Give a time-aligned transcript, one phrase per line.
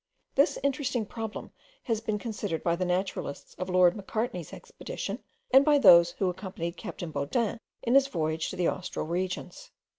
[0.33, 1.51] This interesting problem
[1.83, 5.19] has been considered by the naturalists of Lord Macartney's expedition,
[5.51, 9.69] and by those who accompanied captain Baudin in his voyage to the Austral regions.